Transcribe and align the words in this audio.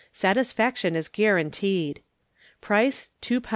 Satisfaction 0.13 0.95
is 0.95 1.07
guaranteed. 1.07 2.01
Price 2.59 3.09
£2 3.21 3.39
10s. 3.39 3.45